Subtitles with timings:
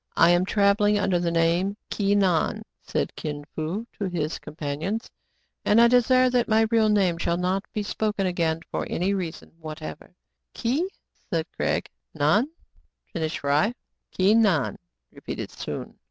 [0.17, 5.11] "I am travelling under the name of Ki Nan," said Kin Fo to his companions;
[5.63, 9.51] "and I desire that my real name shall not be spoken again for any reason
[9.59, 10.15] whatever/*"
[10.55, 10.87] Ki—
[11.29, 12.49] said Craig." Nan,"
[13.13, 13.75] finished Fry."
[14.11, 14.79] Ki Nan/*
[15.11, 15.93] repeated Soun.